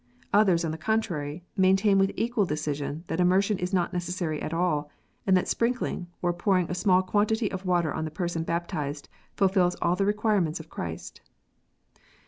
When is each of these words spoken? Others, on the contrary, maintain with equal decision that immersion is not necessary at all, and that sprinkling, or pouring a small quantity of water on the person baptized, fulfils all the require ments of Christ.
Others, 0.33 0.65
on 0.65 0.71
the 0.71 0.79
contrary, 0.79 1.43
maintain 1.55 1.99
with 1.99 2.09
equal 2.15 2.43
decision 2.47 3.03
that 3.05 3.19
immersion 3.19 3.59
is 3.59 3.71
not 3.71 3.93
necessary 3.93 4.41
at 4.41 4.51
all, 4.51 4.89
and 5.27 5.37
that 5.37 5.47
sprinkling, 5.47 6.07
or 6.23 6.33
pouring 6.33 6.67
a 6.71 6.73
small 6.73 7.03
quantity 7.03 7.51
of 7.51 7.67
water 7.67 7.93
on 7.93 8.03
the 8.03 8.09
person 8.09 8.41
baptized, 8.41 9.09
fulfils 9.35 9.75
all 9.79 9.95
the 9.95 10.03
require 10.07 10.41
ments 10.41 10.59
of 10.59 10.69
Christ. 10.69 11.21